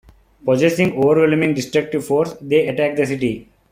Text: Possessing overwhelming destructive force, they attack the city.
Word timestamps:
Possessing 0.43 0.93
overwhelming 0.93 1.53
destructive 1.53 2.03
force, 2.03 2.33
they 2.41 2.67
attack 2.67 2.95
the 2.95 3.05
city. 3.05 3.47